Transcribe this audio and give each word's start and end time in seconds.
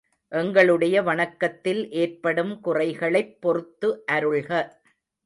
எங்களுடைய 0.31 1.01
வணக்கத்தில் 1.01 1.91
ஏற்படும் 1.95 2.61
குறைகளைப் 2.61 3.41
பொறுத்து 3.41 3.91
அருள்க. 4.11 4.49